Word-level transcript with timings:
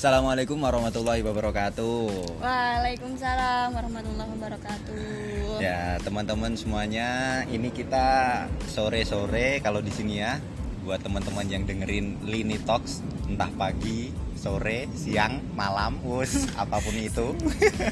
Assalamualaikum 0.00 0.56
warahmatullahi 0.64 1.20
wabarakatuh. 1.20 2.40
Waalaikumsalam 2.40 3.68
warahmatullahi 3.68 4.32
wabarakatuh. 4.32 5.60
Ya, 5.60 6.00
teman-teman 6.00 6.56
semuanya, 6.56 7.44
ini 7.52 7.68
kita 7.68 8.48
sore-sore 8.64 9.60
kalau 9.60 9.84
di 9.84 9.92
sini 9.92 10.24
ya. 10.24 10.40
Buat 10.88 11.04
teman-teman 11.04 11.44
yang 11.52 11.68
dengerin 11.68 12.16
Lini 12.24 12.56
Talks 12.64 13.04
entah 13.28 13.52
pagi, 13.60 14.08
sore, 14.40 14.88
siang, 14.96 15.44
malam, 15.52 16.00
us 16.08 16.48
apa 16.64 16.80
pun 16.80 16.96
itu. 16.96 17.36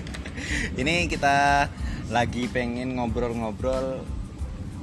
ini 0.80 1.12
kita 1.12 1.68
lagi 2.08 2.48
pengen 2.48 2.96
ngobrol-ngobrol 2.96 4.00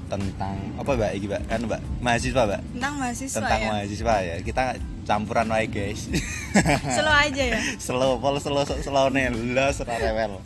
tentang 0.05 0.55
apa 0.77 0.91
mbak? 0.93 1.11
Ini 1.17 1.25
mbak? 1.25 1.41
Kan 1.49 1.59
mbak? 1.65 1.81
Mahasiswa 2.01 2.41
mbak? 2.45 2.61
Tentang 2.77 2.93
mahasiswa 3.01 3.37
tentang 3.41 3.61
ya. 3.61 3.69
mahasiswa 3.73 4.15
ya. 4.21 4.35
Kita 4.45 4.63
campuran 5.05 5.47
wae 5.49 5.67
guys. 5.69 6.09
Slow 6.97 7.13
aja 7.13 7.43
ya. 7.55 7.59
slow 7.85 8.17
pol 8.21 8.37
slow 8.41 8.65
slow 8.65 9.07
nih 9.13 9.29
lo 9.29 9.69
rewel. 9.71 10.41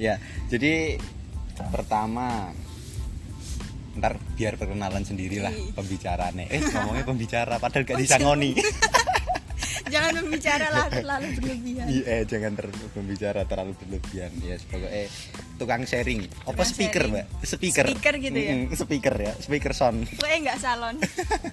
Ya 0.00 0.16
jadi 0.50 0.98
pertama 1.70 2.50
ntar 3.90 4.16
biar 4.38 4.54
perkenalan 4.56 5.02
sendiri 5.02 5.42
lah 5.42 5.50
Iya. 5.50 5.74
pembicaranya 5.74 6.46
eh 6.46 6.62
ngomongnya 6.62 7.04
pembicara 7.04 7.58
padahal 7.58 7.82
gak 7.84 7.98
disangoni 7.98 8.54
Jangan 9.90 10.12
berbicara 10.16 10.66
lah 10.68 10.86
terlalu 10.88 11.26
berlebihan. 11.34 11.86
iya 11.86 12.02
eh, 12.06 12.22
jangan 12.24 12.52
ter 12.54 12.66
pembicara 12.90 13.40
terlalu 13.44 13.72
berlebihan 13.76 14.30
ya 14.40 14.56
pokoknya 14.62 15.04
tukang 15.56 15.82
sharing 15.82 16.20
apa 16.42 16.62
speaker 16.62 17.04
sharing. 17.04 17.12
mbak 17.12 17.26
speaker 17.44 17.84
Speaker 17.86 18.14
gitu 18.16 18.38
ya? 18.38 18.52
Mm-mm, 18.56 18.72
speaker 18.72 19.14
ya 19.14 19.32
speaker 19.36 19.72
sound 19.72 20.06
Gue 20.12 20.30
nggak 20.38 20.56
salon. 20.56 20.96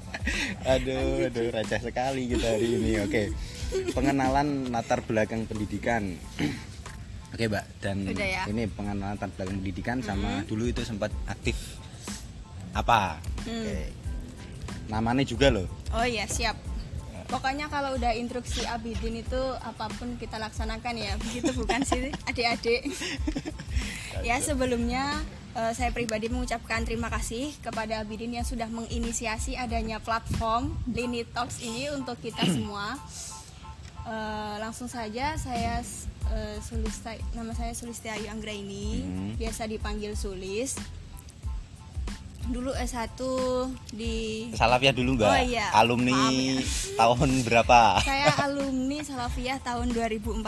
aduh 0.72 1.26
aduh 1.26 1.48
receh 1.50 1.82
sekali 1.82 2.28
kita 2.28 2.48
hari 2.48 2.68
ini 2.70 2.92
oke 3.00 3.24
pengenalan 3.92 4.48
latar 4.70 5.00
belakang 5.02 5.44
pendidikan 5.44 6.16
oke 7.34 7.44
mbak 7.44 7.66
dan 7.80 8.06
Udah 8.06 8.28
ya. 8.28 8.44
ini 8.48 8.68
pengenalan 8.68 9.14
latar 9.14 9.32
belakang 9.32 9.58
pendidikan 9.58 9.98
sama 10.00 10.44
dulu 10.44 10.66
itu 10.66 10.82
sempat 10.82 11.10
aktif 11.26 11.56
apa 12.72 13.18
Hmm. 13.42 13.64
oke 13.64 13.80
namanya 14.88 15.24
juga 15.24 15.48
loh 15.50 15.68
Oh 15.90 16.04
iya 16.04 16.28
siap. 16.28 16.56
Pokoknya 17.28 17.68
kalau 17.68 17.94
udah 17.94 18.16
instruksi 18.16 18.64
Abidin 18.66 19.20
itu 19.20 19.42
apa 19.60 19.92
pun 19.92 20.16
kita 20.16 20.40
laksanakan 20.40 20.96
ya. 20.96 21.14
Begitu 21.20 21.52
bukan 21.54 21.84
sih 21.84 22.08
adik-adik. 22.30 22.88
ya 24.24 24.40
sebelumnya 24.40 25.20
eh, 25.54 25.72
saya 25.72 25.92
pribadi 25.92 26.28
mengucapkan 26.28 26.82
terima 26.82 27.12
kasih 27.12 27.52
kepada 27.60 28.00
Abidin 28.00 28.32
yang 28.34 28.48
sudah 28.48 28.68
menginisiasi 28.68 29.54
adanya 29.54 30.00
platform 30.00 30.72
Lini 30.88 31.28
Talks 31.28 31.60
ini 31.60 31.92
untuk 31.92 32.16
kita 32.18 32.48
semua. 32.56 32.96
Eh, 34.08 34.56
langsung 34.58 34.88
saja 34.88 35.36
saya 35.36 35.84
eh, 36.28 36.58
Sulista, 36.60 37.12
nama 37.36 37.52
saya 37.52 37.76
Sulistiayu 37.76 38.32
Anggraini, 38.32 39.04
Hmm. 39.04 39.32
biasa 39.36 39.68
dipanggil 39.68 40.16
Sulis. 40.16 40.80
Dulu 42.48 42.72
S1 42.72 43.20
di 43.92 44.48
Salafiyah 44.52 44.96
dulu 44.96 45.16
mbak 45.16 45.28
Oh, 45.28 45.40
iya. 45.42 45.68
alumni 45.76 46.16
Maaf 46.16 46.32
ya. 46.32 46.96
tahun 46.96 47.30
berapa 47.44 47.80
Saya 48.02 48.32
alumni 48.40 49.00
Salafiyah 49.00 49.60
tahun 49.60 49.92
2014, 49.92 50.48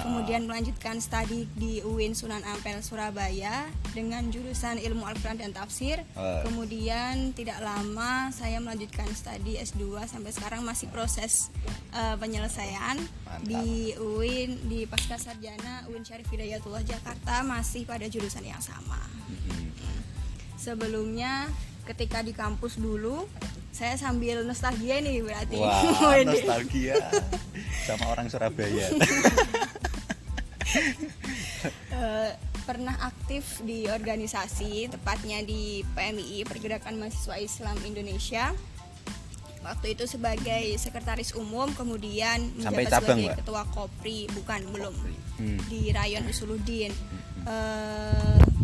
kemudian 0.00 0.48
melanjutkan 0.48 0.96
studi 0.98 1.44
di 1.54 1.80
UIN 1.82 2.16
Sunan 2.16 2.40
Ampel 2.42 2.80
Surabaya 2.80 3.68
dengan 3.92 4.32
jurusan 4.32 4.80
Ilmu 4.80 5.04
Al-Quran 5.04 5.36
dan 5.38 5.52
Tafsir. 5.52 6.00
Oh. 6.14 6.40
Kemudian 6.42 7.32
tidak 7.32 7.60
lama 7.60 8.32
saya 8.32 8.56
melanjutkan 8.58 9.06
studi 9.10 9.60
S2 9.60 9.76
sampai 10.06 10.32
sekarang 10.32 10.64
masih 10.64 10.88
proses 10.88 11.52
eh, 11.92 12.16
penyelesaian 12.16 12.96
Mantap. 12.96 13.44
di 13.44 13.92
UIN 13.94 14.56
di 14.66 14.88
Pasca 14.88 15.14
Sarjana 15.14 15.84
UIN 15.86 16.00
Syarif 16.00 16.26
Hidayatullah 16.28 16.80
Jakarta 16.80 17.44
masih 17.44 17.84
pada 17.84 18.06
jurusan 18.06 18.42
yang 18.42 18.58
sama. 18.58 18.96
Sebelumnya 20.60 21.48
ketika 21.82 22.20
di 22.20 22.30
kampus 22.30 22.76
dulu 22.76 23.24
saya 23.70 23.96
sambil 23.96 24.44
nostalgia 24.44 25.00
nih 25.00 25.22
berarti. 25.22 25.56
wah 25.56 25.80
Wede. 26.12 26.36
nostalgia 26.36 27.00
sama 27.82 28.04
orang 28.08 28.28
Surabaya 28.28 28.86
Eh, 31.90 32.30
pernah 32.62 32.94
aktif 33.02 33.58
di 33.60 33.84
organisasi 33.84 34.86
tepatnya 34.88 35.42
di 35.42 35.82
PMI 35.88 36.46
Pergerakan 36.46 36.96
Mahasiswa 36.96 37.36
Islam 37.36 37.76
Indonesia 37.82 38.54
waktu 39.60 39.92
itu 39.92 40.06
sebagai 40.06 40.78
sekretaris 40.78 41.34
umum 41.34 41.68
kemudian 41.70 42.38
Sampai 42.56 42.86
menjabat 42.86 42.92
cabang, 42.94 43.04
sebagai 43.12 43.26
Mbak? 43.26 43.36
ketua 43.42 43.62
Kopri 43.68 44.18
bukan 44.30 44.60
belum 44.70 44.94
Hmm. 45.36 45.56
di 45.66 45.88
Rayon 45.90 46.24
Usuluddin 46.24 46.92
Eh, 47.40 48.36
set- 48.38 48.59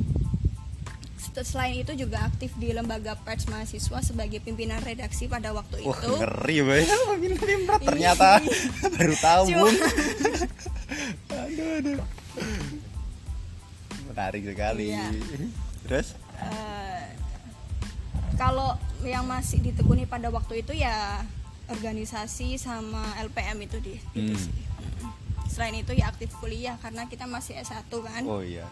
selain 1.42 1.76
itu 1.76 1.92
juga 1.92 2.25
aktif 2.25 2.53
di 2.54 2.70
lembaga 2.70 3.16
pers 3.16 3.47
mahasiswa 3.47 3.98
sebagai 4.00 4.38
pimpinan 4.38 4.81
redaksi 4.81 5.26
pada 5.26 5.50
waktu 5.50 5.81
Wah 5.81 5.92
itu 5.92 6.12
ngeri 6.16 6.56
makin 7.10 7.32
nimbrot 7.37 7.81
ternyata 7.82 8.41
baru 8.94 9.16
tahu 9.16 9.42
Cuma- 9.47 9.70
aduh 11.36 11.69
aduh. 11.76 11.98
Menarik 14.06 14.42
sekali. 14.44 14.86
Iya. 14.91 15.06
Terus? 15.84 16.16
Eh, 16.36 17.04
kalau 18.34 18.75
yang 19.03 19.25
masih 19.25 19.60
ditekuni 19.60 20.04
pada 20.04 20.28
waktu 20.28 20.60
itu 20.60 20.72
ya 20.72 21.20
organisasi 21.66 22.56
sama 22.56 23.03
LPM 23.20 23.59
itu 23.62 23.76
di 23.78 23.94
itu 24.15 24.32
Hmm. 24.32 24.38
sih. 24.38 24.53
Mm. 24.53 25.12
Selain 25.47 25.75
itu 25.75 25.92
ya 25.92 26.09
aktif 26.09 26.32
kuliah 26.36 26.76
karena 26.78 27.04
kita 27.06 27.25
masih 27.25 27.56
S1 27.56 27.88
kan. 27.92 28.22
Oh 28.25 28.41
iya. 28.41 28.65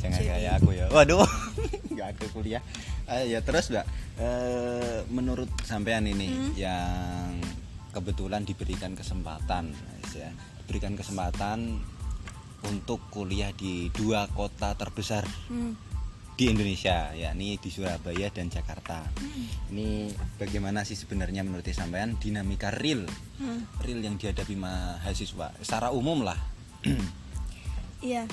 Jangan 0.00 0.18
Jadi- 0.18 0.30
kayak 0.32 0.52
aku 0.58 0.70
ya. 0.72 0.86
Waduh. 0.88 1.28
Nggak 1.92 2.08
ada 2.16 2.26
kuliah. 2.32 2.62
Ah, 3.04 3.20
ya 3.20 3.40
terus 3.40 3.68
mbak. 3.68 3.84
Eh, 4.16 4.98
menurut 5.08 5.50
sampean 5.62 6.04
ini 6.04 6.28
Hmm. 6.28 6.50
yang 6.54 7.36
kebetulan 7.90 8.42
diberikan 8.42 8.94
kesempatan, 8.94 9.74
ya, 10.14 10.30
diberikan 10.62 10.94
kesempatan 10.94 11.82
untuk 12.62 13.02
kuliah 13.10 13.50
di 13.50 13.88
dua 13.90 14.28
kota 14.28 14.72
terbesar 14.72 15.24
Hmm. 15.48 15.74
di 16.32 16.48
Indonesia 16.48 17.12
yakni 17.12 17.58
di 17.58 17.68
Surabaya 17.68 18.30
dan 18.30 18.48
Jakarta. 18.48 19.04
Ini 19.68 20.08
bagaimana 20.36 20.80
sih 20.82 20.94
sebenarnya 20.94 21.42
menurut 21.42 21.66
sampean 21.68 22.16
dinamika 22.16 22.70
real 22.70 23.04
Hmm. 23.36 23.66
real 23.82 24.00
yang 24.00 24.16
dihadapi 24.16 24.54
mahasiswa 24.54 25.52
secara 25.58 25.90
umum 25.90 26.22
lah. 26.22 26.38
Iya. 28.00 28.24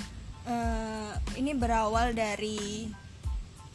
Eh, 0.47 1.13
ini 1.43 1.51
berawal 1.51 2.15
dari 2.15 2.87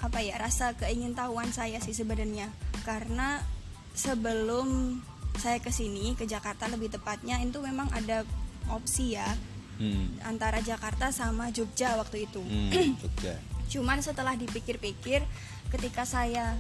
apa 0.01 0.19
ya 0.25 0.41
rasa 0.41 0.73
keingintahuan 0.75 1.53
saya 1.53 1.79
sih 1.79 1.93
sebenarnya 1.93 2.49
karena 2.83 3.45
sebelum 3.93 4.99
saya 5.37 5.61
ke 5.61 5.69
sini 5.69 6.17
ke 6.17 6.25
Jakarta 6.25 6.67
lebih 6.73 6.91
tepatnya 6.91 7.39
itu 7.45 7.61
memang 7.61 7.93
ada 7.93 8.25
opsi 8.73 9.15
ya 9.15 9.29
Hmm. 9.83 10.21
antara 10.23 10.63
Jakarta 10.63 11.11
sama 11.11 11.49
Jogja 11.51 11.97
waktu 11.99 12.31
itu. 12.31 12.39
Hmm, 12.39 12.95
Jogja. 13.03 13.35
Cuman 13.67 13.99
setelah 14.05 14.37
dipikir-pikir, 14.37 15.25
ketika 15.75 16.05
saya 16.07 16.55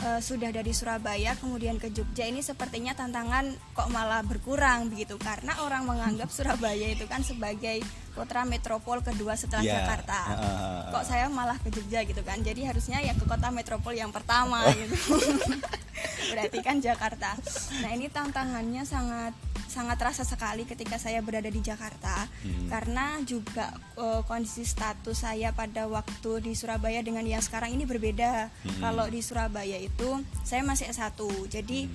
eh, 0.00 0.20
sudah 0.22 0.48
dari 0.54 0.72
Surabaya 0.72 1.36
kemudian 1.36 1.76
ke 1.76 1.92
Jogja 1.92 2.24
ini 2.24 2.40
sepertinya 2.40 2.96
tantangan 2.96 3.52
kok 3.76 3.92
malah 3.92 4.24
berkurang 4.24 4.88
begitu 4.88 5.20
karena 5.20 5.58
orang 5.60 5.84
menganggap 5.84 6.32
Surabaya 6.32 6.86
itu 6.88 7.04
kan 7.10 7.20
sebagai 7.20 7.82
kota 8.12 8.44
metropol 8.44 9.00
kedua 9.00 9.32
setelah 9.34 9.60
Iya. 9.60 9.74
Jakarta. 9.78 10.18
Heeh. 10.28 10.80
Kok 10.90 11.04
saya 11.04 11.26
malah 11.28 11.56
ke 11.56 11.68
Jogja 11.68 12.00
gitu 12.02 12.20
kan? 12.20 12.38
Jadi 12.38 12.62
harusnya 12.62 12.98
ya 12.98 13.12
ke 13.12 13.24
kota 13.24 13.48
metropol 13.48 13.92
yang 13.92 14.10
pertama 14.10 14.64
gitu. 14.70 14.92
Berarti 16.30 16.58
kan 16.60 16.78
Jakarta. 16.78 17.36
Nah 17.80 17.90
ini 17.90 18.08
tantangannya 18.08 18.84
sangat 18.84 19.32
sangat 19.64 19.96
terasa 19.96 20.20
sekali 20.20 20.68
ketika 20.68 21.00
saya 21.00 21.24
berada 21.24 21.48
di 21.48 21.56
Jakarta 21.58 22.28
Hmm. 22.44 22.68
karena 22.68 23.16
juga 23.24 23.72
eh, 23.96 24.20
kondisi 24.22 24.62
status 24.62 25.16
saya 25.18 25.48
pada 25.50 25.88
waktu 25.88 26.44
di 26.44 26.52
Surabaya 26.52 27.00
dengan 27.00 27.24
yang 27.24 27.40
sekarang 27.40 27.72
ini 27.72 27.84
berbeda. 27.84 28.52
Hmm. 28.52 28.80
Kalau 28.82 29.08
di 29.08 29.20
Surabaya 29.20 29.78
itu 29.78 30.20
saya 30.42 30.60
masih 30.60 30.92
S1. 30.92 31.16
Jadi 31.48 31.88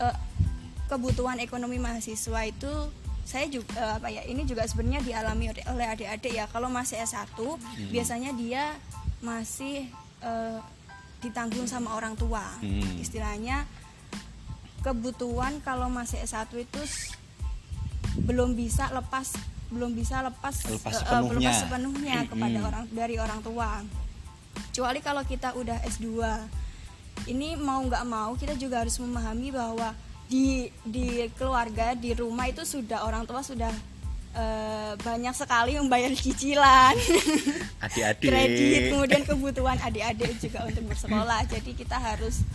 eh, 0.00 0.16
kebutuhan 0.86 1.38
ekonomi 1.38 1.78
mahasiswa 1.78 2.40
itu 2.42 2.72
saya 3.30 3.46
juga 3.46 3.70
eh, 3.72 3.92
apa 3.94 4.08
ya 4.08 4.22
ini 4.24 4.42
juga 4.42 4.66
sebenarnya 4.66 5.00
dialami 5.00 5.44
oleh- 5.64 5.86
adik-adik 5.88 6.32
ya 6.32 6.44
kalau 6.46 6.66
masih 6.68 6.98
S1 6.98 7.38
biasanya 7.88 8.34
dia 8.34 8.74
masih 9.20 9.86
eh, 10.20 10.58
ditanggung 11.20 11.64
sama 11.64 11.94
orang 11.94 12.12
tua 12.14 12.42
Hmm. 12.58 12.98
istilahnya 12.98 13.62
kebutuhan 14.80 15.60
kalau 15.60 15.86
masih 15.88 16.18
S1 16.20 16.48
itu 16.56 16.80
belum 18.18 18.52
bisa 18.54 18.90
lepas 18.90 19.36
belum 19.70 19.94
bisa 19.94 20.18
lepas 20.20 20.66
Lepas 20.66 20.90
eh, 20.90 20.98
eh, 20.98 20.98
sepenuhnya. 20.98 21.38
lepas 21.38 21.56
sepenuhnya 21.56 22.16
kepada 22.26 22.58
Hmm. 22.58 22.66
orang 22.66 22.84
dari 22.90 23.16
orang 23.16 23.40
tua 23.40 23.70
kecuali 24.66 24.98
kalau 24.98 25.22
kita 25.22 25.54
udah 25.54 25.78
S2 25.84 26.08
ini 27.28 27.54
mau 27.54 27.78
nggak 27.80 28.04
mau 28.04 28.34
kita 28.34 28.56
juga 28.56 28.82
harus 28.82 28.96
memahami 28.96 29.52
bahwa 29.52 29.94
di 30.30 30.46
di 30.80 31.06
keluarga 31.34 31.92
di 31.92 32.14
rumah 32.14 32.46
itu 32.46 32.62
sudah 32.62 33.02
orang 33.02 33.26
tua 33.26 33.42
sudah 33.42 33.74
eh, 34.32 34.92
banyak 34.96 35.34
sekali 35.34 35.74
membayar 35.74 36.06
cicilan 36.08 36.94
Adik-adik. 37.84 38.22
kredit 38.22 38.80
kemudian 38.94 39.22
kebutuhan 39.24 39.74
adik-adik 39.76 40.38
juga 40.38 40.62
untuk 40.64 40.86
bersekolah 40.86 41.42
jadi 41.44 41.70
kita 41.74 41.98
harus 41.98 42.46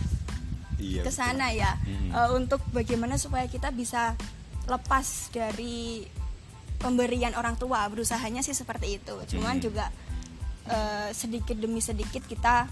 Iya. 0.76 1.04
ke 1.04 1.10
sana 1.10 1.52
ya 1.52 1.72
Hmm. 1.78 2.12
Eh, 2.12 2.30
untuk 2.34 2.60
bagaimana 2.70 3.16
supaya 3.16 3.44
kita 3.44 3.72
bisa 3.72 4.12
lepas 4.66 5.28
dari 5.30 6.04
pemberian 6.76 7.32
orang 7.32 7.56
tua 7.56 7.84
berusahanya 7.86 8.40
sih 8.40 8.52
seperti 8.52 8.96
itu 8.96 9.16
cuman 9.30 9.56
Hmm. 9.56 9.62
juga 9.62 9.88
eh, 10.66 11.08
sedikit 11.12 11.56
demi 11.56 11.80
sedikit 11.80 12.24
kita 12.24 12.68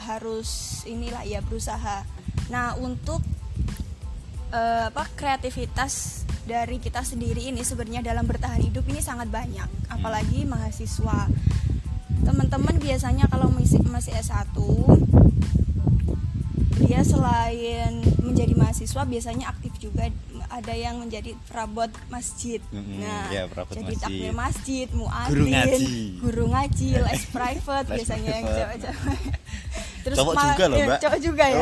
harus 0.00 0.48
inilah 0.84 1.20
ya 1.22 1.40
berusaha 1.40 2.04
nah 2.48 2.72
untuk 2.76 3.20
eh, 4.50 4.84
apa 4.86 5.04
kreativitas 5.10 6.18
dari 6.42 6.76
kita 6.76 7.00
sendiri 7.00 7.46
ini 7.46 7.62
sebenarnya 7.62 8.02
dalam 8.04 8.24
bertahan 8.24 8.58
hidup 8.60 8.82
ini 8.84 8.98
sangat 8.98 9.28
banyak 9.28 9.66
apalagi 9.88 10.42
mahasiswa 10.42 11.30
teman-teman 12.20 12.76
biasanya 12.76 13.24
kalau 13.26 13.48
masih 13.48 13.80
masih 13.84 14.12
S1 14.12 14.50
dia 16.80 17.00
selain 17.02 17.92
menjadi 18.18 18.52
mahasiswa 18.52 19.02
biasanya 19.04 19.46
aktif 19.48 19.76
juga 19.78 20.08
ada 20.50 20.74
yang 20.74 20.98
menjadi 20.98 21.38
perabot 21.46 21.86
masjid. 22.08 22.58
Mm-mm, 22.70 22.98
Nah, 22.98 23.30
ya, 23.30 23.46
perabot 23.46 23.70
jadi 23.70 23.86
masjid. 23.86 24.02
takmir 24.02 24.32
masjid, 24.34 24.86
muadzin, 24.90 25.30
Guru 25.30 25.44
ngaji. 25.46 25.84
guru 26.18 26.44
ngaji, 26.48 26.88
les 26.98 27.22
private 27.36 27.86
Les 27.86 27.94
biasanya 27.94 28.30
yang 28.32 28.44
private. 28.44 28.58
cewek-cewek. 28.58 29.20
Cowok 30.10 30.34
juga 30.34 30.64
loh, 30.66 30.76
Mbak. 30.80 30.98
Cowok 30.98 31.20
juga 31.20 31.44
ya. 31.46 31.60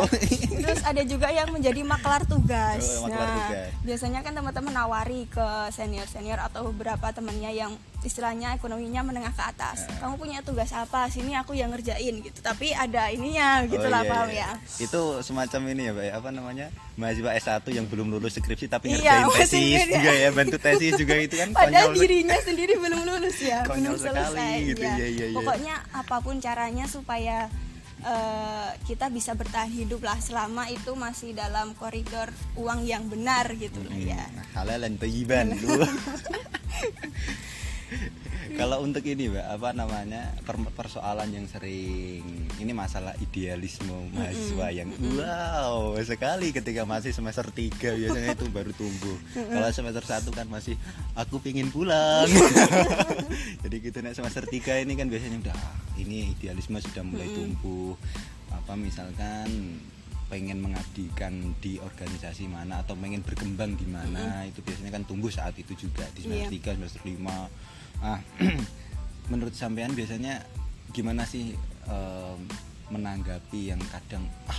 Terus 0.56 0.80
ada 0.82 1.02
juga 1.04 1.28
yang 1.28 1.48
menjadi 1.50 1.80
maklar 1.82 2.22
tugas. 2.38 2.82
Oh, 2.96 3.08
nah, 3.08 3.18
tugas. 3.48 3.68
biasanya 3.80 4.20
kan 4.20 4.32
teman-teman 4.32 4.72
nawari 4.72 5.26
ke 5.26 5.42
senior-senior 5.70 6.38
atau 6.40 6.68
beberapa 6.68 7.10
temannya 7.10 7.50
yang 7.52 7.72
istilahnya 7.98 8.54
ekonominya 8.54 9.02
menengah 9.02 9.30
ke 9.30 9.42
atas. 9.44 9.82
Ya. 9.82 9.98
Kamu 9.98 10.14
punya 10.16 10.38
tugas 10.40 10.70
apa? 10.70 11.06
Sini 11.08 11.34
aku 11.34 11.52
yang 11.52 11.68
ngerjain 11.68 12.14
gitu. 12.16 12.38
Tapi 12.38 12.70
ada 12.70 13.10
ininya 13.10 13.64
gitu 13.64 13.82
Oh, 13.82 13.90
lah 13.90 14.00
iya, 14.00 14.08
paham 14.08 14.28
iya. 14.28 14.48
ya. 14.48 14.50
Itu 14.80 15.00
semacam 15.20 15.60
ini 15.68 15.82
ya, 15.82 15.92
Mbak. 15.92 16.04
ya, 16.04 16.12
Apa 16.14 16.28
namanya? 16.30 16.66
Mahasiswa 16.94 17.30
S1 17.32 17.66
yang 17.68 17.86
belum 17.86 18.08
lulus 18.08 18.34
skripsi 18.34 18.66
tapi 18.66 18.90
Iya, 18.92 19.22
ngerjain 19.22 19.26
tesis 19.36 19.58
ini. 19.58 19.92
juga 19.92 20.12
ya, 20.12 20.28
bantu 20.30 20.56
tesis 20.56 20.92
juga 20.94 21.14
itu 21.16 21.34
kan 21.34 21.48
Padahal 21.58 21.90
konyol. 21.90 21.98
dirinya 22.00 22.38
sendiri 22.38 22.74
belum 22.76 23.00
lulus 23.04 23.36
ya, 23.40 23.58
Konyol 23.68 23.82
belum 23.92 23.98
sekali 24.00 24.18
selesai. 24.24 24.54
gitu, 24.64 24.82
ya. 24.84 24.94
iya, 24.94 25.06
iya, 25.08 25.26
iya. 25.26 25.36
Pokoknya 25.36 25.74
apa 25.90 26.16
pun 26.18 26.34
caranya 26.38 26.84
supaya 26.86 27.50
eh, 28.02 28.70
kita 28.86 29.10
bisa 29.10 29.34
bertahan 29.34 29.70
hidup 29.72 30.04
lah 30.04 30.18
selama 30.20 30.70
itu 30.70 30.94
masih 30.94 31.34
dalam 31.34 31.74
koridor 31.74 32.30
uang 32.54 32.84
yang 32.86 33.06
benar 33.10 33.50
gitu 33.58 33.82
lah 33.86 33.98
ya. 33.98 34.22
Hmm, 34.22 34.44
halal 34.54 34.78
dan 34.86 34.94
thayyiban 35.00 35.56
lu. 35.58 35.82
Kalau 38.58 38.80
untuk 38.80 39.04
ini, 39.04 39.28
Mbak, 39.28 39.46
apa 39.54 39.68
namanya? 39.72 40.34
per- 40.42 40.72
persoalan 40.72 41.28
yang 41.30 41.46
sering 41.46 42.24
ini 42.58 42.72
masalah 42.72 43.12
idealisme 43.18 43.92
mahasiswa 44.10 44.66
yang 44.72 44.88
wow 45.14 45.94
sekali 46.00 46.50
ketika 46.50 46.82
masih 46.82 47.12
semester 47.12 47.44
3 47.44 47.70
biasanya 47.76 48.34
itu 48.34 48.46
baru 48.48 48.72
tumbuh. 48.72 49.16
Kalau 49.54 49.68
semester 49.70 50.02
1 50.02 50.28
kan 50.32 50.46
masih 50.48 50.74
aku 51.14 51.38
pingin 51.38 51.68
pulang. 51.68 52.26
Jadi 53.62 53.76
gitu 53.78 53.98
nek 54.00 54.16
semester 54.16 54.44
3 54.44 54.84
ini 54.84 54.92
kan 54.94 55.06
biasanya 55.06 55.38
udah 55.44 55.56
ah, 55.56 55.74
ini 55.96 56.32
idealisme 56.32 56.78
sudah 56.80 57.04
mulai 57.04 57.28
tumbuh. 57.30 57.94
Apa 58.50 58.74
misalkan 58.74 59.78
pengen 60.28 60.60
mengabdikan 60.60 61.56
di 61.56 61.80
organisasi 61.80 62.52
mana 62.52 62.84
atau 62.84 62.92
pengen 62.92 63.24
berkembang 63.24 63.72
di 63.80 63.88
mana 63.88 64.44
itu 64.44 64.60
biasanya 64.60 64.92
kan 64.92 65.02
tumbuh 65.08 65.32
saat 65.32 65.56
itu 65.56 65.72
juga 65.72 66.04
di 66.12 66.20
semester 66.20 66.52
Iya. 66.52 66.76
3 66.76 66.76
semester 66.76 67.00
5 67.00 67.48
ah 68.00 68.20
menurut 69.30 69.52
sampean 69.52 69.92
biasanya 69.92 70.40
gimana 70.94 71.26
sih 71.28 71.52
em, 71.84 72.40
menanggapi 72.88 73.68
yang 73.74 73.80
kadang 73.92 74.24
ah 74.48 74.56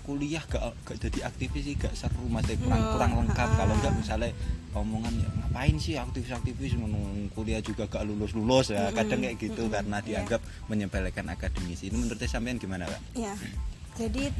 kuliah 0.00 0.42
gak, 0.48 0.74
gak 0.88 0.98
jadi 0.98 1.28
aktivis 1.28 1.62
sih 1.70 1.74
gak 1.76 1.92
seru 1.92 2.24
masih 2.26 2.56
kurang 2.58 2.82
Oh, 2.82 2.90
kurang 2.96 3.12
lengkap 3.20 3.48
ah. 3.52 3.56
kalau 3.60 3.74
enggak 3.76 3.94
misalnya 3.94 4.30
omongan 4.72 5.12
ya 5.20 5.28
ngapain 5.28 5.76
sih 5.76 5.94
aktivis-aktivis 6.00 6.78
menung 6.80 7.28
kuliah 7.36 7.60
juga 7.60 7.84
gak 7.86 8.08
lulus 8.08 8.32
lulus 8.32 8.72
ya 8.72 8.90
kadang 8.96 9.20
kayak 9.20 9.36
gitu 9.38 9.68
karena 9.68 10.00
Iya. 10.00 10.06
dianggap 10.24 10.40
menyepelekan 10.72 11.26
akademisi 11.28 11.92
ini 11.92 12.00
menurut 12.00 12.18
sampean 12.24 12.56
gimana 12.56 12.88
pak? 12.88 13.00
Ya. 13.14 13.34
Jadi 13.98 14.32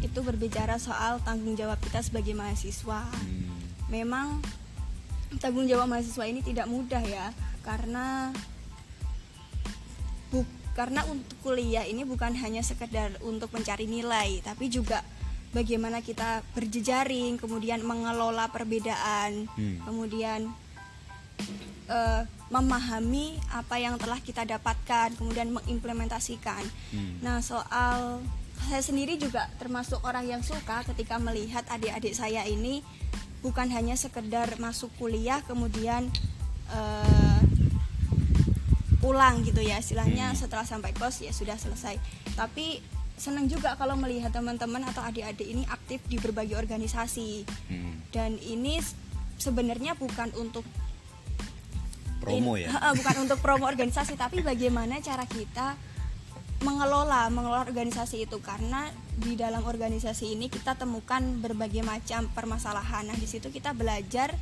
itu 0.00 0.18
berbicara 0.24 0.80
soal 0.80 1.20
tanggung 1.20 1.56
jawab 1.56 1.76
kita 1.80 2.00
sebagai 2.00 2.32
mahasiswa. 2.32 3.04
Hmm. 3.04 3.52
Memang 3.92 4.40
tanggung 5.42 5.68
jawab 5.68 5.90
mahasiswa 5.90 6.24
ini 6.24 6.40
tidak 6.40 6.64
mudah 6.70 7.02
ya 7.04 7.34
karena 7.64 8.30
bu 10.28 10.44
karena 10.74 11.06
untuk 11.06 11.38
kuliah 11.40 11.86
ini 11.86 12.02
bukan 12.02 12.34
hanya 12.34 12.60
sekedar 12.60 13.14
untuk 13.22 13.48
mencari 13.54 13.86
nilai 13.86 14.42
tapi 14.42 14.66
juga 14.66 15.06
bagaimana 15.54 16.02
kita 16.02 16.42
berjejaring 16.52 17.38
kemudian 17.38 17.80
mengelola 17.86 18.50
perbedaan 18.50 19.46
Hmm. 19.54 19.78
kemudian 19.86 20.50
eh, 21.86 22.22
memahami 22.50 23.38
apa 23.54 23.78
yang 23.78 23.94
telah 24.02 24.18
kita 24.18 24.42
dapatkan 24.42 25.14
kemudian 25.14 25.54
mengimplementasikan 25.54 26.66
Hmm. 26.90 27.22
nah 27.22 27.38
soal 27.38 28.18
saya 28.66 28.82
sendiri 28.82 29.14
juga 29.14 29.46
termasuk 29.62 30.02
orang 30.02 30.26
yang 30.26 30.42
suka 30.42 30.82
ketika 30.90 31.22
melihat 31.22 31.62
adik-adik 31.70 32.18
saya 32.18 32.42
ini 32.50 32.82
bukan 33.44 33.68
hanya 33.70 33.94
sekedar 33.94 34.58
masuk 34.58 34.90
kuliah 34.98 35.38
kemudian 35.46 36.10
eh, 36.74 37.23
pulang 39.04 39.44
gitu 39.44 39.60
ya. 39.60 39.76
Istilahnya 39.76 40.32
Hmm. 40.32 40.38
setelah 40.40 40.64
sampai 40.64 40.96
kos 40.96 41.20
ya 41.20 41.28
sudah 41.28 41.60
selesai. 41.60 42.00
Tapi 42.32 42.80
senang 43.14 43.44
juga 43.46 43.76
kalau 43.76 43.94
melihat 43.94 44.32
teman-teman 44.32 44.80
atau 44.88 45.04
adik-adik 45.04 45.44
ini 45.44 45.62
aktif 45.68 46.00
di 46.08 46.16
berbagai 46.16 46.56
organisasi. 46.56 47.44
Hmm. 47.68 48.00
dan 48.08 48.38
ini 48.40 48.78
sebenarnya 49.36 49.98
bukan 49.98 50.30
untuk 50.38 50.62
promo 52.22 52.54
in- 52.54 52.64
ya? 52.64 52.70
Bukan 52.94 53.26
untuk 53.26 53.42
promo 53.42 53.66
organisasi 53.66 54.14
tapi 54.14 54.40
bagaimana 54.40 55.02
cara 55.02 55.26
kita 55.26 55.74
mengelola 56.62 57.28
mengelola 57.28 57.66
organisasi 57.66 58.24
itu. 58.24 58.38
Karena 58.40 58.88
di 59.18 59.34
dalam 59.34 59.66
organisasi 59.66 60.32
ini 60.32 60.46
kita 60.48 60.78
temukan 60.78 61.20
berbagai 61.42 61.82
macam 61.84 62.30
permasalahan. 62.32 63.10
Nah 63.10 63.18
di 63.18 63.26
situ 63.26 63.50
kita 63.50 63.74
belajar 63.74 64.32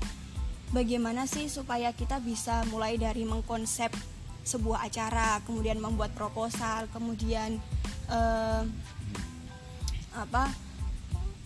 bagaimana 0.70 1.24
sih 1.24 1.48
supaya 1.48 1.90
kita 1.96 2.20
bisa 2.20 2.62
mulai 2.68 3.00
dari 3.00 3.24
mengkonsep 3.26 3.90
sebuah 4.42 4.84
acara 4.84 5.38
kemudian 5.46 5.78
membuat 5.78 6.12
proposal 6.12 6.90
kemudian 6.90 7.62
eh, 8.10 8.62
apa 10.12 10.44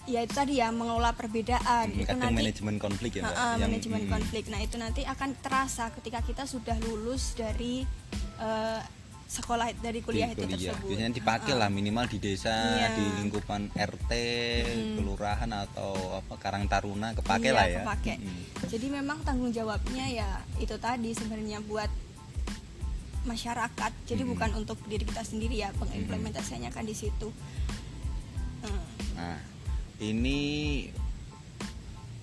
ya 0.07 0.23
itu 0.23 0.35
tadi 0.35 0.63
ya 0.63 0.71
mengelola 0.71 1.11
perbedaan 1.15 1.91
itu 1.91 2.07
kadang 2.07 2.31
nanti 2.31 2.43
manajemen 2.47 2.77
konflik 2.79 3.19
ya? 3.19 3.23
Ha-ha, 3.27 3.59
Yang- 3.59 3.63
manajemen 3.67 4.03
hmm. 4.07 4.13
konflik. 4.15 4.45
Nah 4.47 4.61
itu 4.63 4.77
nanti 4.79 5.03
akan 5.03 5.31
terasa 5.43 5.91
ketika 5.99 6.23
kita 6.23 6.47
sudah 6.47 6.79
lulus 6.79 7.35
dari 7.35 7.83
eh, 8.39 8.81
sekolah 9.27 9.75
dari 9.83 9.99
kuliah 10.07 10.31
di 10.31 10.39
itu 10.39 10.47
kuliah. 10.47 10.71
tersebut. 10.79 10.87
Biasanya 10.87 11.11
dipakai 11.11 11.55
lah 11.59 11.67
minimal 11.67 12.07
di 12.07 12.23
desa, 12.23 12.55
Iya. 12.55 12.95
di 12.95 13.05
lingkupan 13.19 13.75
RT, 13.75 14.11
kelurahan 14.95 15.51
atau 15.51 16.23
apa 16.23 16.39
Karang 16.39 16.71
Taruna 16.71 17.11
kepake 17.11 17.51
Iya, 17.51 17.59
lah 17.59 17.67
ya. 17.67 17.83
kepake. 17.83 18.15
Mm-mm. 18.23 18.71
Jadi 18.71 18.87
memang 18.87 19.19
tanggung 19.27 19.51
jawabnya 19.51 20.07
ya 20.07 20.31
itu 20.63 20.79
tadi 20.79 21.11
sebenarnya 21.11 21.59
buat 21.67 21.91
masyarakat. 23.27 23.93
Jadi 24.07 24.23
Hmm. 24.23 24.31
bukan 24.33 24.51
untuk 24.57 24.79
diri 24.87 25.03
kita 25.03 25.23
sendiri 25.23 25.61
ya 25.61 25.75
pengimplementasinya 25.77 26.71
kan 26.71 26.87
di 26.87 26.95
situ. 26.95 27.29
Hmm. 28.63 28.85
Nah, 29.19 29.39
ini 30.01 30.39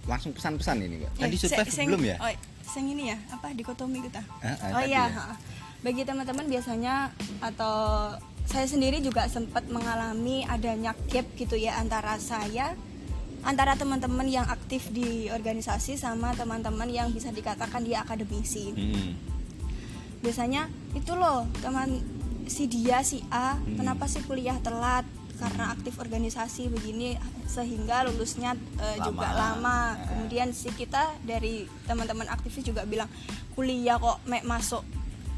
langsung 0.03 0.35
pesan-pesan 0.35 0.83
ini, 0.83 0.95
Mbak. 1.03 1.11
Tadi 1.15 1.35
Eh, 1.35 1.39
survive 1.39 1.69
sing- 1.71 1.87
belum 1.87 2.03
ya? 2.03 2.17
Oh, 2.19 2.31
sing 2.67 2.85
ini 2.87 3.11
ya, 3.11 3.17
apa 3.31 3.51
dikotomi 3.51 4.03
kita? 4.03 4.19
Ah, 4.43 4.55
ah, 4.59 4.69
oh 4.79 4.83
iya, 4.83 5.03
ya. 5.07 5.35
bagi 5.79 6.03
teman-teman 6.03 6.47
biasanya 6.47 7.11
atau 7.39 7.75
saya 8.43 8.67
sendiri 8.67 8.99
juga 8.99 9.27
sempat 9.27 9.67
mengalami 9.67 10.43
adanya 10.43 10.91
gap 11.07 11.27
gitu 11.35 11.55
ya 11.55 11.79
antara 11.79 12.19
saya 12.19 12.75
antara 13.43 13.75
teman-teman 13.75 14.23
yang 14.27 14.47
aktif 14.47 14.87
di 14.91 15.27
organisasi 15.27 15.99
sama 15.99 16.31
teman-teman 16.31 16.87
yang 16.87 17.11
bisa 17.11 17.27
dikatakan 17.31 17.83
dia 17.83 17.99
akademisi. 17.99 18.71
Mm-mm. 18.71 19.11
Biasanya 20.23 20.71
itu 20.93 21.13
loh 21.13 21.43
teman 21.59 21.99
si 22.45 22.65
dia 22.65 23.01
si 23.01 23.23
A 23.27 23.55
Hmm. 23.55 23.75
kenapa 23.75 24.05
sih 24.05 24.21
kuliah 24.21 24.59
telat 24.59 25.03
karena 25.33 25.71
aktif 25.71 25.97
organisasi 25.97 26.69
begini 26.69 27.17
sehingga 27.45 28.03
lulusnya 28.03 28.53
eh, 28.77 28.97
juga 29.01 29.27
Lama. 29.27 29.39
lama. 29.57 29.57
Nah. 29.59 29.87
Kemudian 30.05 30.47
si 30.51 30.69
kita 30.71 31.03
dari 31.21 31.65
teman-teman 31.83 32.27
aktivis 32.27 32.63
juga 32.63 32.83
bilang 32.83 33.09
kuliah 33.51 33.97
kok 33.97 34.23
mek 34.23 34.43
masuk 34.43 34.85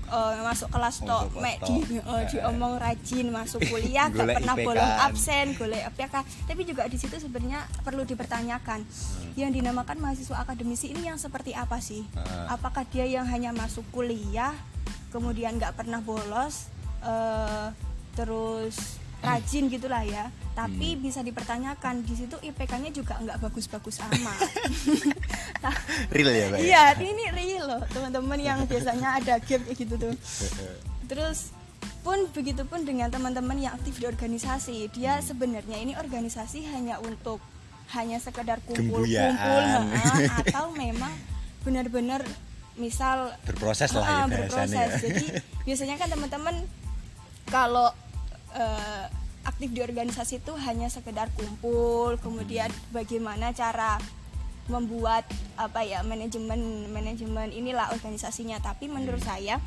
eh, 0.06 0.42
masuk 0.44 0.70
kelas 0.70 1.02
tok 1.02 1.34
mek 1.36 1.58
di 1.64 1.82
eh, 1.96 2.24
diomong 2.28 2.78
rajin 2.78 3.28
masuk 3.30 3.64
kuliah 3.72 4.06
gak 4.08 4.36
pernah 4.36 4.54
IPK. 4.54 4.66
bolong 4.66 4.94
absen 5.02 5.46
golek 5.56 5.84
IPK 5.88 6.16
tapi 6.44 6.62
juga 6.64 6.86
di 6.86 6.98
situ 6.98 7.16
sebenarnya 7.18 7.66
perlu 7.82 8.04
dipertanyakan 8.04 8.86
Hmm. 8.86 9.34
yang 9.36 9.50
dinamakan 9.50 9.98
mahasiswa 10.00 10.38
akademisi 10.38 10.90
ini 10.90 11.06
yang 11.06 11.18
seperti 11.18 11.52
apa 11.52 11.80
sih 11.80 12.06
Heeh. 12.06 12.46
apakah 12.48 12.86
dia 12.86 13.04
yang 13.06 13.26
hanya 13.26 13.50
masuk 13.52 13.84
kuliah 13.90 14.54
kemudian 15.16 15.56
nggak 15.56 15.80
pernah 15.80 16.04
bolos 16.04 16.68
eh, 17.00 17.72
terus 18.20 19.00
rajin 19.24 19.72
gitulah 19.72 20.04
ya. 20.04 20.28
Tapi 20.56 20.96
bisa 20.96 21.20
dipertanyakan 21.26 22.06
di 22.06 22.14
situ 22.16 22.36
IPK-nya 22.40 22.92
juga 22.92 23.20
nggak 23.20 23.42
bagus-bagus 23.44 24.00
amat. 24.04 24.38
Real 26.14 26.30
ya 26.32 26.46
pak 26.54 26.58
ya? 26.62 26.64
iya 26.64 26.84
ini 27.02 27.26
real 27.34 27.66
loh 27.66 27.82
teman-teman 27.90 28.38
yang 28.38 28.60
biasanya 28.70 29.18
ada 29.18 29.42
gap 29.42 29.62
kayak 29.66 29.76
gitu 29.76 29.96
tuh. 29.98 30.14
Terus 31.10 31.52
pun 32.06 32.30
begitu 32.30 32.62
pun 32.70 32.86
dengan 32.86 33.10
teman-teman 33.10 33.58
yang 33.58 33.74
aktif 33.74 33.98
di 33.98 34.06
organisasi 34.06 34.94
dia 34.94 35.18
sebenarnya 35.26 35.82
ini 35.82 35.98
organisasi 35.98 36.70
hanya 36.70 37.02
untuk 37.02 37.42
hanya 37.98 38.22
sekedar 38.22 38.62
kumpul-kumpul 38.62 39.64
atau 40.46 40.70
memang 40.78 41.10
benar-benar 41.66 42.22
misal 42.76 43.32
berproses 43.48 43.92
lah 43.96 44.06
ya 44.06 44.24
berproses. 44.28 44.72
ya. 44.72 44.86
Jadi 45.00 45.26
biasanya 45.68 45.96
kan 45.96 46.08
teman-teman 46.12 46.56
kalau 47.48 47.92
eh, 48.56 49.06
aktif 49.46 49.70
di 49.72 49.80
organisasi 49.80 50.42
itu 50.42 50.54
hanya 50.58 50.90
sekedar 50.90 51.30
kumpul, 51.38 52.18
kemudian 52.20 52.68
bagaimana 52.90 53.54
cara 53.54 54.02
membuat 54.66 55.30
apa 55.62 55.86
ya 55.86 56.02
manajemen 56.02 56.90
manajemen 56.90 57.54
inilah 57.54 57.94
organisasinya. 57.94 58.58
Tapi 58.60 58.90
menurut 58.90 59.22
saya 59.22 59.62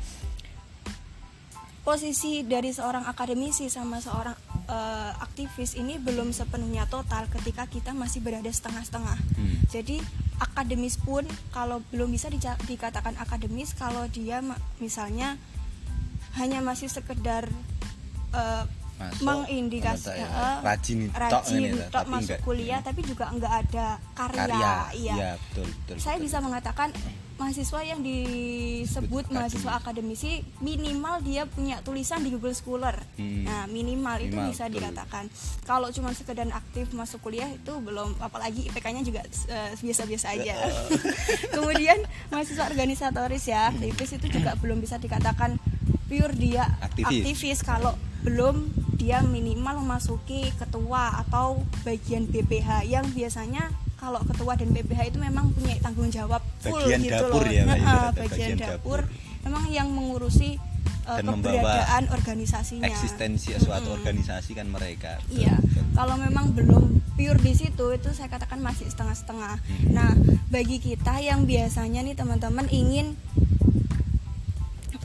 posisi 1.87 2.43
dari 2.43 2.69
seorang 2.75 3.07
akademisi 3.07 3.71
sama 3.71 4.03
seorang 4.03 4.35
eh, 4.67 5.11
aktivis 5.23 5.79
ini 5.79 5.97
belum 5.97 6.35
sepenuhnya 6.35 6.85
total 6.91 7.25
ketika 7.31 7.65
kita 7.65 7.95
masih 7.95 8.19
berada 8.21 8.51
setengah-setengah. 8.51 9.17
Hmm. 9.17 9.57
Jadi 9.71 10.03
akademis 10.39 10.95
pun 10.99 11.27
kalau 11.51 11.83
belum 11.91 12.09
bisa 12.09 12.31
dikatakan 12.65 13.15
akademis 13.19 13.75
kalau 13.75 14.07
dia 14.07 14.39
misalnya 14.79 15.35
hanya 16.39 16.63
masih 16.63 16.87
sekedar 16.87 17.47
eh, 18.33 18.63
Masuk, 18.99 19.23
mengindikasi 19.23 20.11
ya, 20.11 20.27
eh, 20.27 20.57
rajin 20.59 21.07
tok 21.07 21.19
rajin 21.39 21.55
ini 21.55 21.71
ya, 21.71 21.87
tok 21.87 22.05
masuk 22.11 22.35
enggak- 22.35 22.43
kuliah 22.43 22.79
tapi 22.83 22.99
juga 23.07 23.31
enggak 23.31 23.53
ada 23.63 23.87
karya, 24.11 24.39
karya 24.43 24.71
iya 24.91 25.13
iya 25.15 25.31
betul 25.39 25.67
betul 25.71 25.95
saya 26.03 26.19
betul. 26.19 26.25
bisa 26.27 26.37
mengatakan 26.43 26.89
mahasiswa 27.39 27.79
yang 27.87 28.03
disebut 28.03 29.31
mahasiswa 29.31 29.79
akademisi 29.79 30.43
minimal 30.59 31.23
dia 31.23 31.47
punya 31.47 31.79
tulisan 31.79 32.19
di 32.19 32.35
Google 32.35 32.51
Scholar. 32.51 32.99
Hmm. 33.15 33.47
Nah, 33.47 33.63
minimal, 33.71 34.19
itu 34.19 34.35
Minimal, 34.35 34.51
bisa 34.51 34.67
betul. 34.67 34.75
dikatakan. 34.83 35.23
Kalau 35.63 35.87
cuma 35.95 36.11
sekedar 36.11 36.43
aktif 36.51 36.91
masuk 36.91 37.23
kuliah 37.23 37.47
itu 37.47 37.71
belum 37.79 38.19
apalagi 38.19 38.67
IPK-nya 38.67 39.07
juga 39.07 39.23
eh, 39.47 39.71
biasa-biasa 39.79 40.35
aja. 40.35 40.55
Kemudian 41.55 42.03
mahasiswa 42.27 42.67
organisatoris 42.67 43.47
ya, 43.47 43.71
aktivis 43.71 44.19
itu 44.19 44.27
juga 44.27 44.59
belum 44.59 44.83
bisa 44.83 44.99
dikatakan 44.99 45.55
pure 46.11 46.35
dia 46.35 46.67
Aktivis. 46.83 47.07
aktivis 47.23 47.59
kalau 47.63 47.95
belum 48.27 48.67
dia 48.99 49.23
minimal 49.23 49.79
memasuki 49.79 50.51
ketua 50.59 51.23
atau 51.23 51.63
bagian 51.87 52.27
BPH 52.27 52.83
yang 52.83 53.07
biasanya 53.15 53.71
kalau 53.95 54.19
ketua 54.27 54.59
dan 54.59 54.75
BPH 54.75 55.15
itu 55.15 55.19
memang 55.21 55.55
punya 55.55 55.79
tanggung 55.79 56.11
jawab 56.11 56.43
full 56.61 56.75
Bagian 56.77 56.99
gitu 57.01 57.15
dapur 57.17 57.41
loh. 57.41 57.49
ya, 57.49 57.63
Nah, 57.63 57.77
bagian, 58.11 58.19
bagian 58.21 58.49
dapur, 58.57 58.99
dapur. 59.01 59.01
memang 59.41 59.63
yang 59.69 59.87
mengurusi 59.87 60.59
uh, 61.05 61.17
Dan 61.17 61.25
keberadaan 61.33 62.03
organisasinya. 62.09 62.85
eksistensi 62.85 63.55
suatu 63.55 63.89
organisasi 63.91 64.51
kan 64.53 64.67
mereka 64.67 65.17
Betul, 65.21 65.39
Iya, 65.39 65.55
betul. 65.57 65.83
kalau 65.93 66.15
memang 66.17 66.45
belum 66.51 66.83
pure 67.15 67.35
di 67.37 67.53
situ 67.53 67.85
itu 67.91 68.09
saya 68.11 68.27
katakan 68.27 68.59
masih 68.59 68.87
setengah-setengah. 68.87 69.55
Hmm. 69.57 69.87
Nah, 69.89 70.11
bagi 70.47 70.77
kita 70.77 71.19
yang 71.19 71.43
biasanya 71.43 71.99
nih 72.01 72.15
teman-teman 72.15 72.67
ingin 72.69 73.15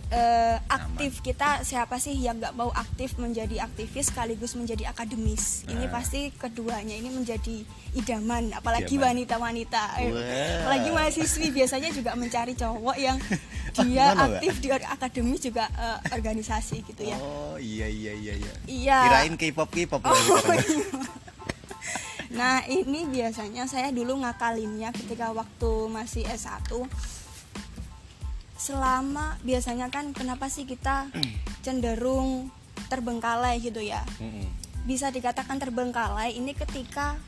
eh, 0.07 0.57
aktif 0.67 1.21
kita 1.21 1.61
siapa 1.61 1.97
sih 1.97 2.13
yang 2.15 2.37
nggak 2.37 2.53
mau 2.53 2.69
aktif 2.71 3.17
menjadi 3.17 3.61
aktivis 3.61 4.09
sekaligus 4.09 4.53
menjadi 4.53 4.87
akademis? 4.87 5.65
Ini 5.65 5.85
Nah. 5.85 5.91
pasti 5.91 6.29
keduanya 6.31 6.93
ini 6.93 7.09
menjadi 7.09 7.63
idaman, 7.93 8.53
apalagi 8.53 8.97
wanita-wanita, 8.97 9.83
Eh, 9.97 10.11
apalagi 10.61 10.89
mahasiswi 10.91 11.49
biasanya 11.51 11.89
juga 11.89 12.13
mencari 12.15 12.53
cowok 12.53 12.97
yang 12.97 13.17
dia 13.81 13.83
gimana, 14.09 14.13
Mbak? 14.15 14.29
aktif 14.35 14.55
di 14.57 14.69
akademis 14.71 15.41
juga 15.43 15.65
eh, 15.69 15.99
organisasi 16.11 16.77
gitu 16.85 17.03
ya. 17.03 17.17
oh 17.17 17.57
iya 17.57 17.87
iya 17.87 18.13
iya 18.13 18.35
iya 18.35 18.53
Iya. 18.65 18.99
kirain 19.05 19.35
K-pop 19.35 19.69
K-pop 19.69 20.01
Oh, 20.01 20.15
sekarang. 20.15 21.11
Nah 22.31 22.67
ini 22.67 23.07
biasanya 23.07 23.63
saya 23.65 23.95
dulu 23.95 24.19
ngakalinnya 24.19 24.91
ketika 24.93 25.31
waktu 25.31 25.71
masih 25.87 26.27
S1 26.27 26.67
Selama 28.65 29.37
biasanya 29.45 29.93
kan 29.93 30.17
kenapa 30.17 30.49
sih 30.49 30.65
kita 30.65 31.13
cenderung 31.65 32.49
terbengkalai 32.89 33.61
gitu 33.61 33.85
ya. 33.85 34.01
Bisa 34.89 35.13
dikatakan 35.13 35.61
terbengkalai 35.61 36.33
ini 36.33 36.57
ketika 36.57 37.21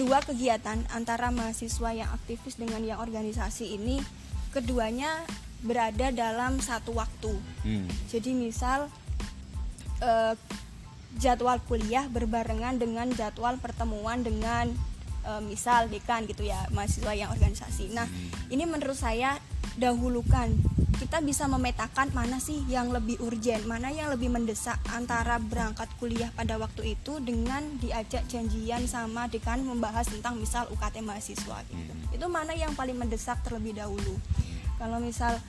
dua 0.00 0.24
kegiatan 0.24 0.80
antara 0.96 1.28
mahasiswa 1.28 1.90
yang 1.92 2.08
aktivis 2.14 2.56
dengan 2.56 2.80
yang 2.86 3.02
organisasi 3.02 3.76
ini 3.76 3.98
Keduanya 4.52 5.24
berada 5.64 6.12
dalam 6.12 6.60
satu 6.60 6.92
waktu 6.92 7.32
Hmm. 7.62 7.86
jadi 8.10 8.34
misal 8.34 8.90
eh, 10.02 10.34
jadwal 11.22 11.62
kuliah 11.70 12.10
berbarengan 12.10 12.76
dengan 12.82 13.06
jadwal 13.14 13.54
pertemuan 13.62 14.26
dengan 14.26 14.74
eh, 15.26 15.42
misal 15.42 15.88
dekan 15.88 16.26
gitu 16.26 16.46
ya 16.46 16.66
mahasiswa 16.74 17.12
yang 17.14 17.30
organisasi. 17.30 17.90
Nah 17.94 18.06
ini 18.50 18.64
menurut 18.66 18.96
saya 18.96 19.38
dahulukan 19.76 20.52
kita 21.02 21.18
bisa 21.18 21.50
memetakan 21.50 22.14
mana 22.14 22.38
sih 22.38 22.62
yang 22.70 22.94
lebih 22.94 23.18
urgent, 23.18 23.66
mana 23.66 23.90
yang 23.90 24.06
lebih 24.14 24.30
mendesak 24.30 24.78
antara 24.94 25.42
berangkat 25.42 25.90
kuliah 25.98 26.30
pada 26.30 26.54
waktu 26.62 26.94
itu 26.94 27.18
dengan 27.18 27.64
diajak 27.82 28.22
janjian 28.30 28.86
sama 28.86 29.26
dekan 29.26 29.66
membahas 29.66 30.06
tentang 30.06 30.38
misal 30.38 30.70
UKT 30.70 31.02
mahasiswa 31.02 31.58
gitu. 31.66 31.92
Itu 32.14 32.26
mana 32.30 32.54
yang 32.54 32.78
paling 32.78 32.94
mendesak 32.94 33.42
terlebih 33.42 33.82
dahulu. 33.82 34.14
Kalau 34.78 35.02
misal 35.02 35.42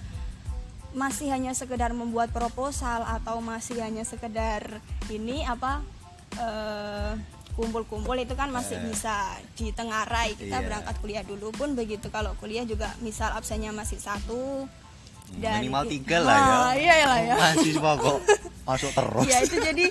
masih 0.98 1.30
hanya 1.30 1.54
sekedar 1.54 1.94
membuat 1.94 2.34
proposal 2.34 3.06
atau 3.06 3.38
masih 3.38 3.78
hanya 3.82 4.06
sekedar 4.06 4.82
ini 5.10 5.46
apa 5.46 5.86
eh, 6.38 7.14
kumpul-kumpul 7.54 8.16
itu 8.16 8.34
kan 8.34 8.50
masih 8.50 8.82
bisa 8.82 9.14
ditengarai. 9.54 10.34
Kita 10.34 10.58
Iya. 10.58 10.66
berangkat 10.66 10.96
kuliah 11.00 11.22
dulu 11.22 11.50
pun 11.50 11.74
begitu 11.74 12.10
kalau 12.10 12.34
kuliah 12.36 12.64
juga 12.64 12.90
misal 13.00 13.30
absennya 13.32 13.70
masih 13.70 13.98
satu 13.98 14.66
dan 15.36 15.62
minimal 15.62 15.86
tiga 15.88 16.18
Ah, 16.18 16.24
lah 16.24 16.38
ya. 16.74 16.94
Iya 16.96 17.06
lah 17.06 17.20
ya. 17.22 17.36
Mahasiswa 17.36 17.92
kok 17.96 18.18
masuk 18.64 18.92
terus. 18.92 19.26
Ya 19.28 19.38
itu 19.40 19.56
jadi 19.56 19.86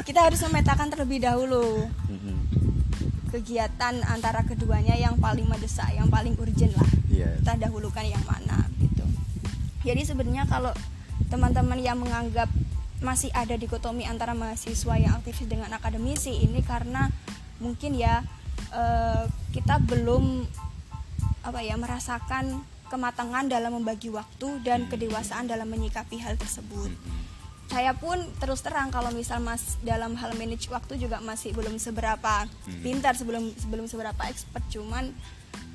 kita 0.00 0.20
harus 0.22 0.40
memetakan 0.40 0.88
terlebih 0.88 1.18
dahulu 1.20 1.90
Mm-mm. 2.08 2.36
kegiatan 3.28 3.94
antara 4.04 4.40
keduanya 4.42 4.94
yang 4.94 5.18
paling 5.18 5.44
mendesak 5.44 5.90
yang 5.92 6.08
paling 6.08 6.32
urgent 6.34 6.72
lah. 6.72 6.90
Iya. 7.08 7.34
kita 7.40 7.58
dahulukan 7.60 8.04
yang 8.04 8.22
mana 8.22 8.62
gitu. 8.78 9.02
Jadi 9.82 10.02
sebenarnya 10.02 10.46
kalau 10.46 10.70
teman-teman 11.26 11.76
yang 11.76 11.98
menganggap 11.98 12.46
masih 12.98 13.30
ada 13.30 13.54
dikotomi 13.54 14.02
antara 14.04 14.34
mahasiswa 14.34 14.94
yang 14.98 15.14
aktivis 15.16 15.46
dengan 15.46 15.70
akademisi. 15.70 16.34
Ini 16.42 16.60
karena 16.66 17.06
mungkin 17.62 17.94
ya 17.94 18.22
eh, 18.70 19.24
kita 19.54 19.78
belum 19.82 20.46
apa 21.46 21.62
ya 21.62 21.78
merasakan 21.78 22.58
kematangan 22.88 23.46
dalam 23.46 23.78
membagi 23.78 24.08
waktu 24.10 24.60
dan 24.64 24.88
kedewasaan 24.88 25.46
dalam 25.46 25.68
menyikapi 25.68 26.18
hal 26.18 26.34
tersebut. 26.34 26.90
Saya 27.68 27.92
pun 27.92 28.16
terus 28.40 28.64
terang 28.64 28.88
kalau 28.88 29.12
misal 29.12 29.44
mas 29.44 29.76
dalam 29.84 30.16
hal 30.16 30.32
manage 30.40 30.72
waktu 30.72 30.96
juga 30.96 31.20
masih 31.20 31.52
belum 31.52 31.76
seberapa 31.76 32.48
Hmm. 32.48 32.80
pintar 32.80 33.12
sebelum 33.12 33.52
sebelum 33.54 33.84
seberapa 33.86 34.22
expert. 34.24 34.64
Cuman 34.72 35.12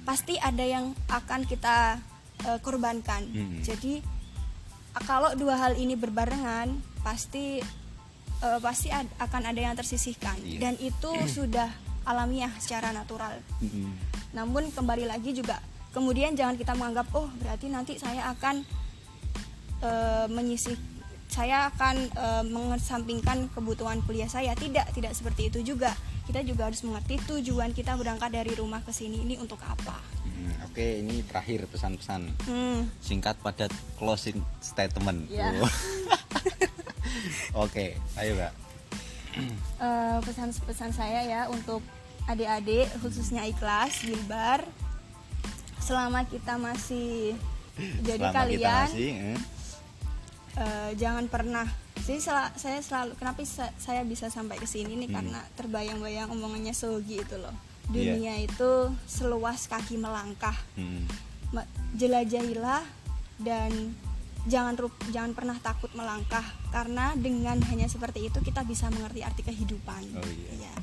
pasti 0.04 0.36
ada 0.42 0.66
yang 0.66 0.92
akan 1.08 1.46
kita 1.48 2.02
eh, 2.44 2.60
korbankan. 2.60 3.24
Hmm. 3.24 3.62
jadi 3.64 4.04
kalau 5.08 5.34
dua 5.34 5.56
hal 5.56 5.74
ini 5.74 5.96
berbarengan 5.96 6.76
pasti 7.04 7.60
eh, 8.40 8.60
pasti 8.60 8.88
ad- 8.90 9.12
akan 9.18 9.42
ada 9.46 9.62
yang 9.62 9.76
tersisihkan 9.76 10.40
Iya. 10.40 10.60
dan 10.60 10.74
itu 10.80 11.12
sudah 11.30 11.70
alamiah 12.04 12.52
secara 12.58 12.90
natural 12.90 13.38
Mm-mm. 13.60 13.92
namun 14.32 14.68
kembali 14.70 15.06
lagi 15.06 15.32
juga 15.32 15.60
kemudian 15.92 16.34
jangan 16.34 16.56
kita 16.56 16.74
menganggap 16.74 17.08
oh 17.14 17.30
berarti 17.38 17.68
nanti 17.68 17.96
saya 17.96 18.28
akan 18.30 18.64
eh, 19.80 20.28
menyisih 20.28 20.76
saya 21.28 21.68
akan 21.68 21.96
eh, 22.10 22.44
mengesampingkan 22.46 23.50
kebutuhan 23.50 24.00
kuliah 24.02 24.28
saya 24.28 24.52
tidak 24.54 24.92
tidak 24.92 25.12
seperti 25.12 25.48
itu 25.48 25.64
juga 25.66 25.92
kita 26.24 26.40
juga 26.42 26.68
harus 26.68 26.80
mengerti 26.82 27.20
tujuan 27.22 27.72
kita 27.72 27.96
berangkat 27.96 28.32
dari 28.34 28.52
rumah 28.54 28.80
ke 28.80 28.92
sini 28.92 29.22
ini 29.22 29.36
untuk 29.36 29.60
apa 29.62 30.00
Mm. 30.24 30.50
Hmm, 30.50 30.66
Oke, 30.66 31.00
ini 31.00 31.22
terakhir 31.22 31.68
pesan-pesan 31.68 32.22
Hmm, 32.44 32.90
singkat 33.00 33.38
padat 33.38 33.70
closing 33.96 34.40
statement. 34.60 35.28
Ya. 35.30 35.52
Oh. 35.54 35.68
Oke, 37.56 37.86
ayo 38.16 38.34
kak. 38.36 38.54
eh, 39.80 40.18
pesan-pesan 40.22 40.92
saya 40.92 41.22
ya 41.24 41.42
untuk 41.48 41.82
adik-adik 42.24 42.86
khususnya 43.00 43.44
ikhlas 43.44 44.00
Gilbar 44.00 44.62
selama 45.78 46.24
kita 46.24 46.56
masih 46.56 47.34
jadi 48.00 48.22
Selama 48.22 48.30
kita 48.30 48.38
kalian 48.38 48.86
masih, 48.86 49.10
eh, 49.10 49.40
eh, 50.56 50.90
jangan 50.96 51.26
pernah 51.26 51.66
sih 52.00 52.20
sel- 52.20 52.54
saya 52.54 52.80
selalu 52.80 53.16
kenapa 53.16 53.42
sa- 53.44 53.74
saya 53.76 54.04
bisa 54.04 54.28
sampai 54.28 54.56
ke 54.56 54.66
sini 54.66 54.94
nih 54.98 55.10
Hmm. 55.10 55.18
karena 55.18 55.40
terbayang-bayang 55.54 56.30
omongannya 56.30 56.72
Sogi 56.72 57.18
itu 57.18 57.36
loh 57.36 57.56
Iya. 57.86 58.16
dunia 58.16 58.34
itu 58.40 58.72
seluas 59.04 59.66
kaki 59.66 59.98
melangkah 59.98 60.56
hmm, 60.74 61.04
jelajahilah 61.94 62.86
dan 63.38 63.92
jangan 64.46 64.76
jangan 65.08 65.32
pernah 65.32 65.56
takut 65.58 65.88
melangkah 65.94 66.44
karena 66.70 67.16
dengan 67.16 67.60
hanya 67.64 67.88
seperti 67.88 68.28
itu 68.28 68.40
kita 68.40 68.64
bisa 68.64 68.88
mengerti 68.88 69.22
arti 69.22 69.42
kehidupan 69.42 70.04
Oh, 70.14 70.26
iya. 70.26 70.52
Iya. 70.60 70.74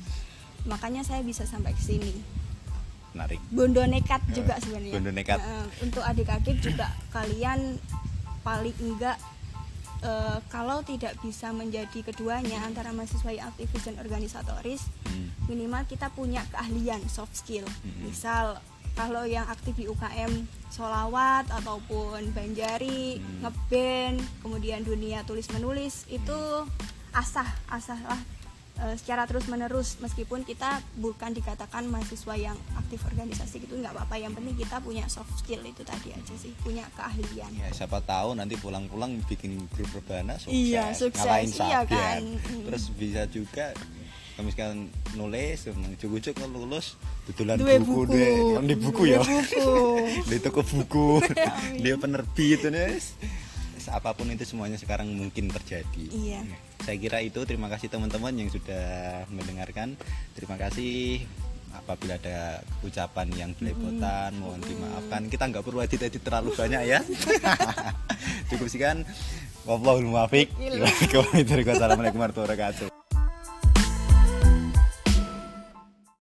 makanya 0.63 1.01
saya 1.01 1.21
bisa 1.21 1.43
sampai 1.43 1.71
ke 1.71 1.81
sini 1.81 2.13
menarik. 3.11 3.37
bondo 3.49 3.83
nekat 3.83 4.21
Eh, 4.25 4.33
juga 4.35 4.57
sebenarnya 4.57 4.93
bondo 4.93 5.11
nekat. 5.11 5.37
Eh, 5.37 5.65
untuk 5.81 6.01
adik-adik 6.01 6.57
juga 6.59 6.89
kalian 7.11 7.77
paling 8.41 8.73
enggak 8.79 9.17
eh, 10.01 10.37
kalau 10.47 10.81
tidak 10.81 11.13
bisa 11.19 11.51
menjadi 11.51 12.01
keduanya 12.01 12.61
antara 12.61 12.89
mahasiswa 12.89 13.29
yang 13.29 13.45
aktivis 13.47 13.83
dan 13.83 13.97
organisatoris 13.97 14.89
Hmm, 15.03 15.27
minimal 15.45 15.83
kita 15.85 16.07
punya 16.09 16.41
keahlian 16.47 17.03
soft 17.05 17.35
skill 17.35 17.67
Mm-mm. 17.83 18.07
misal 18.07 18.57
kalau 18.93 19.23
yang 19.23 19.45
aktif 19.45 19.73
di 19.73 19.85
UKM 19.85 20.31
solawat 20.69 21.47
ataupun 21.49 22.31
banjari 22.31 23.17
Hmm. 23.17 23.43
ngeband 23.43 24.17
kemudian 24.39 24.81
dunia 24.81 25.21
tulis 25.21 25.47
menulis 25.49 26.05
itu 26.07 26.37
asah 27.11 27.47
asah 27.67 27.99
lah 27.99 28.21
eh, 28.79 28.95
secara 28.95 29.25
terus 29.25 29.45
menerus 29.45 29.99
meskipun 29.99 30.41
kita 30.41 30.69
bukan 30.95 31.31
dikatakan 31.31 31.85
mahasiswa 31.85 32.33
yang 32.35 32.55
aktif 32.73 33.03
organisasi 33.03 33.59
gitu 33.59 33.75
nggak 33.75 33.91
apa-apa 33.91 34.15
yang 34.17 34.31
penting 34.31 34.55
kita 34.57 34.79
punya 34.79 35.03
soft 35.05 35.31
skill 35.35 35.59
itu 35.61 35.83
tadi 35.83 36.11
aja 36.11 36.33
sih 36.33 36.55
punya 36.57 36.87
keahlian 36.91 37.51
Ya, 37.53 37.67
siapa 37.69 37.99
tahu 38.01 38.33
nanti 38.33 38.55
pulang-pulang 38.55 39.19
bikin 39.23 39.59
grup 39.69 39.91
rebana 39.93 40.35
sukses, 40.35 40.55
Iya, 40.55 40.85
sukses. 40.93 41.19
ngalahin 41.19 41.49
Iya, 41.49 41.57
Sabian. 41.79 41.85
kan. 41.85 42.21
Terus 42.65 42.83
bisa 42.91 43.21
juga 43.27 43.65
kalau 44.35 44.45
misalkan 44.47 44.89
nulis, 45.19 45.57
cukup-cukup 45.99 46.47
lulus, 46.49 46.95
betulan 47.27 47.59
Duwe 47.59 47.77
buku, 47.83 48.07
buku. 48.07 48.13
deh, 48.15 48.31
Yang 48.57 48.65
di 48.65 48.75
buku 48.79 49.01
ya, 49.07 49.19
buku. 49.21 49.75
di 50.31 50.37
toko 50.39 50.61
buku, 50.63 51.07
dia 51.83 51.95
penerbit, 51.99 52.61
nis. 52.71 53.15
apa 53.89 54.13
pun 54.13 54.29
itu 54.29 54.45
semuanya 54.45 54.77
sekarang 54.77 55.09
mungkin 55.09 55.49
terjadi. 55.49 56.05
Iya. 56.13 56.45
Saya 56.85 57.01
kira 57.01 57.17
itu. 57.25 57.41
Terima 57.49 57.65
kasih 57.65 57.89
teman-teman 57.89 58.29
yang 58.37 58.47
sudah 58.47 59.25
mendengarkan. 59.33 59.97
Terima 60.37 60.53
kasih 60.55 61.25
apabila 61.75 62.19
ada 62.19 62.61
ucapan 62.83 63.27
yang 63.35 63.51
belepotan 63.55 64.35
mohon 64.37 64.59
dimaafkan 64.59 65.27
kita 65.31 65.43
nggak 65.49 65.63
perlu 65.63 65.79
edit 65.79 66.03
edit 66.03 66.19
terlalu 66.19 66.51
banyak 66.51 66.83
ya 66.83 66.99
cukup 68.51 68.67
sekian 68.67 69.07
wallahul 69.63 70.03
muwaffiq 70.03 70.51
Iya. 70.59 70.83
Assalamualaikum 70.83 72.19
warahmatullahi 72.19 72.43
wabarakatuh 72.43 72.90